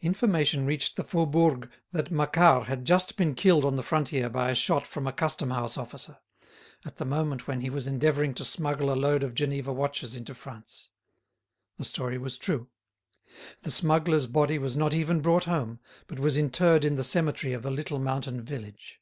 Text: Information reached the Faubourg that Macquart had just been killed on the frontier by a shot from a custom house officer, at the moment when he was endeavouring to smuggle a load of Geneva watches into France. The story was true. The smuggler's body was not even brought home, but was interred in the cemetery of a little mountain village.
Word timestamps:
Information 0.00 0.64
reached 0.64 0.94
the 0.94 1.02
Faubourg 1.02 1.68
that 1.90 2.12
Macquart 2.12 2.66
had 2.68 2.84
just 2.84 3.16
been 3.16 3.34
killed 3.34 3.64
on 3.64 3.74
the 3.74 3.82
frontier 3.82 4.28
by 4.30 4.48
a 4.48 4.54
shot 4.54 4.86
from 4.86 5.04
a 5.08 5.12
custom 5.12 5.50
house 5.50 5.76
officer, 5.76 6.18
at 6.84 6.98
the 6.98 7.04
moment 7.04 7.48
when 7.48 7.60
he 7.60 7.68
was 7.70 7.88
endeavouring 7.88 8.34
to 8.34 8.44
smuggle 8.44 8.92
a 8.92 8.94
load 8.94 9.24
of 9.24 9.34
Geneva 9.34 9.72
watches 9.72 10.14
into 10.14 10.32
France. 10.32 10.90
The 11.76 11.84
story 11.84 12.18
was 12.18 12.38
true. 12.38 12.68
The 13.62 13.72
smuggler's 13.72 14.28
body 14.28 14.60
was 14.60 14.76
not 14.76 14.94
even 14.94 15.20
brought 15.20 15.42
home, 15.46 15.80
but 16.06 16.20
was 16.20 16.36
interred 16.36 16.84
in 16.84 16.94
the 16.94 17.02
cemetery 17.02 17.52
of 17.52 17.66
a 17.66 17.70
little 17.72 17.98
mountain 17.98 18.42
village. 18.44 19.00